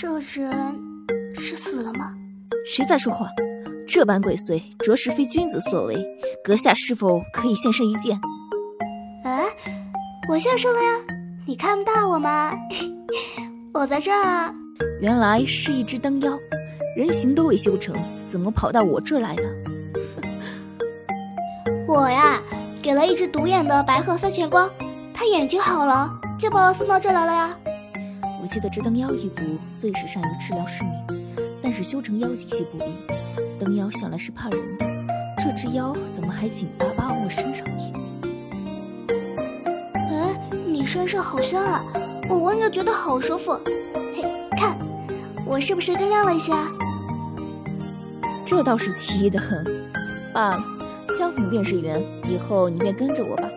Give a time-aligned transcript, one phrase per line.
[0.00, 0.08] 这
[0.40, 0.78] 人
[1.34, 2.14] 是死了吗？
[2.64, 3.28] 谁在说话？
[3.84, 5.96] 这般鬼祟，着实非君子所为。
[6.44, 8.16] 阁下是否可以现身一见？
[9.24, 9.44] 哎，
[10.28, 10.88] 我现身了呀，
[11.44, 12.52] 你看不到我吗？
[13.74, 14.54] 我在这儿。
[15.00, 16.38] 原来是一只灯妖，
[16.96, 19.50] 人形都未修成，怎么跑到我这来了？
[21.88, 22.40] 我呀，
[22.80, 24.70] 给了一只独眼的白鹤三钱光，
[25.12, 27.58] 他眼睛好了，就把我送到这来了呀。
[28.40, 29.42] 我记得这灯妖一族
[29.78, 30.92] 最是善于治疗失明，
[31.60, 32.94] 但是修成妖极其不易。
[33.58, 34.86] 灯妖向来是怕人的，
[35.36, 37.92] 这只妖怎么还紧巴巴往我身上贴？
[40.08, 41.84] 哎，你身上好香啊，
[42.30, 43.58] 我闻着觉得好舒服。
[44.14, 44.22] 嘿，
[44.56, 44.78] 看，
[45.44, 46.52] 我是不是更亮了一些？
[48.44, 49.64] 这倒是奇异的很。
[50.32, 50.62] 罢了，
[51.18, 53.48] 相逢便是缘，以后你便跟着我吧。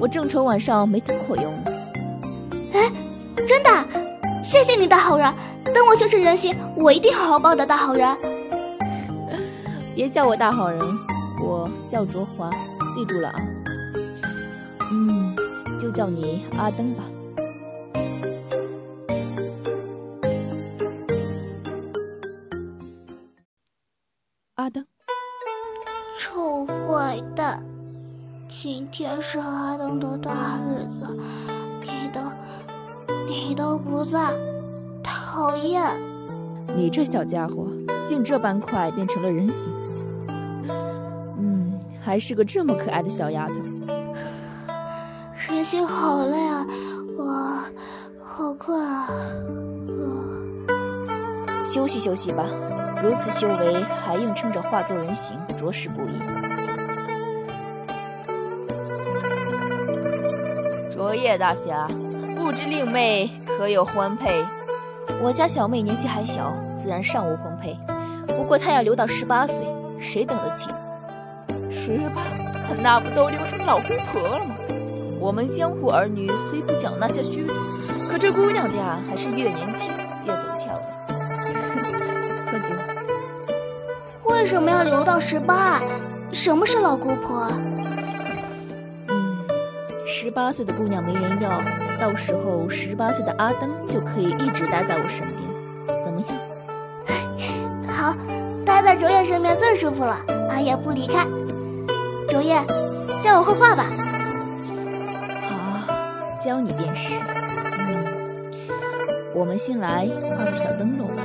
[0.00, 1.70] 我正愁晚上没灯火用呢。
[2.72, 2.90] 哎，
[3.46, 4.07] 真的？
[4.42, 5.34] 谢谢你，大好人。
[5.74, 8.16] 等我修成人形，我一定好好报答大好人。
[9.94, 10.80] 别叫我大好人，
[11.42, 12.50] 我叫卓华，
[12.94, 13.40] 记住了啊。
[14.90, 15.36] 嗯，
[15.78, 17.04] 就叫你阿登吧。
[24.54, 24.84] 阿登，
[26.18, 27.62] 臭坏蛋！
[28.48, 31.02] 今天是阿登的大日子，
[33.28, 34.32] 你都不在，
[35.02, 35.82] 讨厌！
[36.74, 37.66] 你这小家伙，
[38.06, 39.70] 竟这般快变成了人形。
[41.38, 43.54] 嗯，还是个这么可爱的小丫头。
[45.46, 46.66] 人形好累啊，
[47.18, 47.62] 我
[48.22, 49.08] 好困啊。
[51.64, 52.46] 休息休息吧。
[53.02, 56.18] 如此修为，还硬撑着化作人形，着实不易。
[60.90, 61.86] 卓叶大侠，
[62.38, 64.44] 不知令妹可有婚配？
[65.20, 67.76] 我家小妹年纪还小，自然尚无婚配。
[68.28, 69.56] 不过她要留到十八岁，
[69.98, 70.70] 谁等得起？
[71.68, 72.22] 十八，
[72.80, 74.54] 那不都留成老姑婆了吗？
[75.18, 77.52] 我们江湖儿女虽不讲那些虚的，
[78.08, 79.90] 可这姑娘家还是越年轻
[80.24, 80.84] 越走俏的。
[82.46, 82.72] 喝酒。
[84.24, 85.82] 为什么要留到十八？
[86.30, 87.50] 什么是老姑婆？
[90.08, 91.60] 嗯，十八岁的姑娘没人要，
[92.00, 96.28] 到时候十八岁的阿登就可以一直待在我身边，怎么样？
[97.86, 98.16] 好，
[98.64, 100.18] 待在卓叶身边最舒服了，
[100.50, 101.26] 阿叶不离开。
[102.28, 102.56] 卓叶，
[103.20, 103.84] 教我绘画吧。
[105.42, 105.92] 好，
[106.42, 107.20] 教你便是。
[107.78, 108.06] 嗯，
[109.34, 111.22] 我们先来画个小灯笼吧。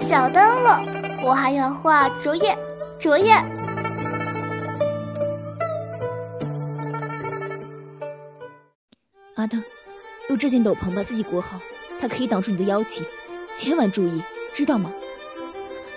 [0.00, 2.56] 小灯笼，我还要画卓叶，
[2.98, 3.32] 卓叶。
[9.40, 9.64] 阿登，
[10.28, 11.58] 用这件斗篷把自己裹好，
[11.98, 13.02] 它可以挡住你的妖气，
[13.56, 14.92] 千万注意，知道吗？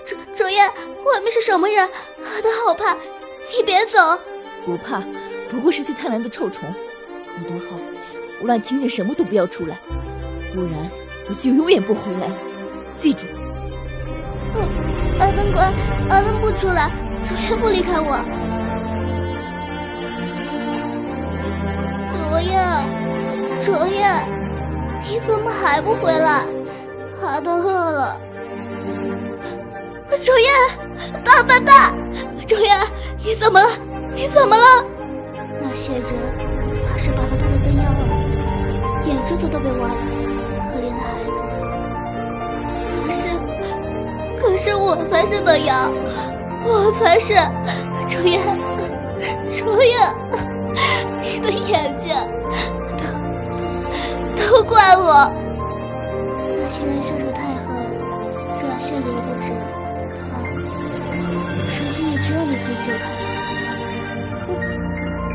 [0.05, 1.85] 主主爷，外面是什么人？
[1.85, 4.17] 阿登好怕，你别走。
[4.65, 5.03] 不怕，
[5.49, 6.73] 不过是些贪婪的臭虫。
[7.37, 7.77] 你躲好，
[8.41, 9.77] 无论听见什么都不要出来，
[10.53, 10.89] 不然
[11.27, 12.35] 我就永远不回来了。
[12.97, 13.27] 记住。
[14.55, 15.63] 嗯，阿登乖，
[16.09, 16.89] 阿登不出来，
[17.27, 18.23] 主爷不离开我。
[22.13, 22.55] 竹叶，
[23.66, 24.06] 竹叶，
[25.01, 26.44] 你怎么还不回来？
[27.22, 28.19] 阿登饿了。
[30.22, 30.50] 竹叶，
[31.24, 31.94] 大笨蛋！
[32.46, 32.72] 竹叶，
[33.24, 33.69] 你怎么了？
[34.13, 34.84] 你怎么了？
[35.62, 36.03] 那些人
[36.85, 38.06] 怕是把他当做灯妖了，
[39.07, 39.95] 眼珠子都被挖了，
[40.69, 41.40] 可怜的孩子。
[43.06, 43.22] 可是
[44.38, 45.90] 可是我才是灯妖，
[46.66, 47.34] 我才是
[48.09, 48.40] 楚叶，
[49.50, 49.97] 楚叶，
[51.22, 52.13] 你的眼睛
[54.83, 55.31] 怪我。
[56.57, 57.88] 那些人下手太狠，
[58.59, 59.47] 这样血流不止，
[60.13, 60.44] 他，
[61.69, 63.15] 如今也只有你可以救他了。
[64.50, 64.51] 我，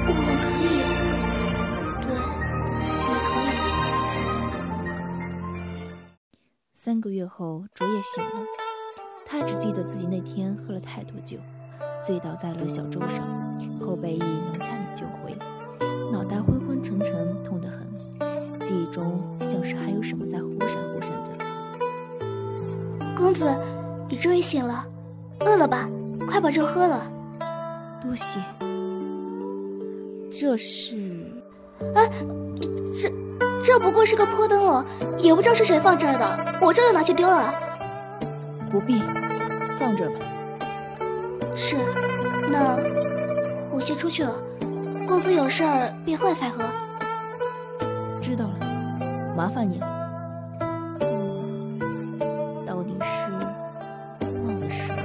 [0.04, 0.12] 我
[0.42, 0.84] 可以，
[2.02, 2.12] 对，
[3.08, 3.48] 你可以。
[6.74, 8.44] 三个月后，卓叶醒了。
[9.24, 11.38] 他只记得自己那天喝了太多酒，
[11.98, 13.24] 醉倒在了小舟上，
[13.80, 15.34] 后被一农家女救回，
[16.12, 17.88] 脑袋昏昏沉沉，痛得很，
[18.68, 21.30] 记忆中像是还有什么在忽闪忽闪着。
[23.16, 23.50] 公子，
[24.10, 24.84] 你终于醒了，
[25.40, 25.88] 饿了吧？
[26.30, 27.10] 快把粥喝了。
[28.02, 28.38] 多谢。
[30.30, 31.32] 这是……
[31.94, 32.10] 哎，
[33.00, 33.10] 这
[33.64, 34.84] 这不过是个破灯笼，
[35.16, 37.54] 也不知道是谁放这儿的，我这就拿去丢了。
[38.70, 39.00] 不必，
[39.78, 40.20] 放这儿吧。
[41.56, 41.74] 是，
[42.52, 42.76] 那
[43.72, 44.34] 我先出去了。
[45.06, 46.50] 公子有事儿别会才
[49.38, 49.86] 麻烦你了。
[52.18, 53.30] 我到底是
[54.26, 54.98] 忘了什么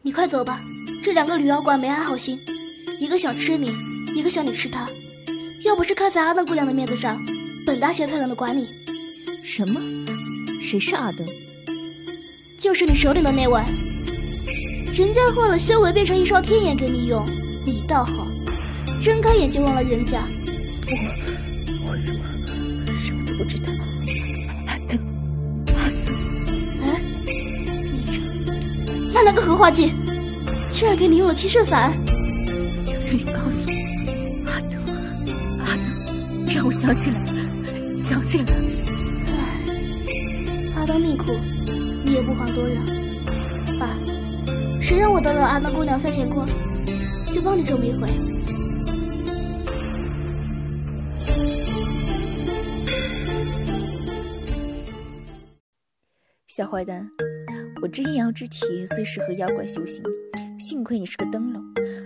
[0.00, 0.58] 你快走吧
[1.02, 2.40] 这两个女妖怪没安好心。
[2.98, 3.74] 一个想吃你
[4.14, 4.88] 一个想你吃她
[5.66, 7.20] 要不是看在阿登姑娘的面子上
[7.66, 8.72] 本大仙才懒得管你
[9.42, 9.78] 什么？
[10.62, 11.26] 谁是阿登
[12.58, 13.60] 就是你手里的那位
[14.94, 17.26] 人家换了修为变成一双天眼给你用，
[17.66, 18.28] 你倒好，
[19.02, 20.22] 睁开眼就忘了人家。
[20.86, 22.22] 我我怎么
[22.92, 23.72] 什么都不知道？
[24.68, 24.96] 阿登，
[25.74, 26.14] 阿登，
[26.80, 27.02] 哎，
[27.92, 28.12] 你这
[29.12, 29.96] 那那个荷花镜，
[30.68, 31.92] 竟然给你用了七圣伞！
[32.84, 33.72] 求求你告诉我，
[34.48, 34.80] 阿登，
[35.58, 37.20] 阿登，让我想起来，
[37.96, 38.54] 想起来。
[39.26, 39.32] 唉，
[40.76, 41.32] 阿登命苦，
[42.04, 43.03] 你也不遑多让。
[44.84, 46.46] 爸，谁让我得了阿曼姑娘三乾坤，
[47.32, 48.06] 就帮你这么一回。
[56.46, 57.08] 小坏蛋，
[57.82, 60.04] 我这阴阳之体最适合妖怪修行，
[60.58, 61.62] 幸亏你是个灯笼，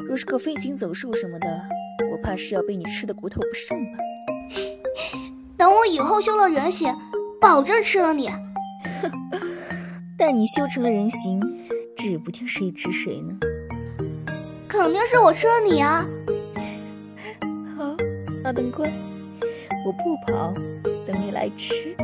[0.06, 1.69] 若是个飞禽走兽什么的，
[2.12, 3.98] 我怕是要被你吃的骨头不剩吧。
[5.58, 6.94] 等我以后修了人形，
[7.40, 8.30] 保证吃了你。
[10.16, 11.40] 待你修成了人形，
[11.98, 13.36] 指不定谁吃谁呢。
[14.68, 16.06] 肯定是我吃了你啊！
[17.76, 17.96] 好，
[18.44, 18.88] 阿灯乖，
[19.84, 20.54] 我不跑，
[21.04, 21.96] 等你来吃。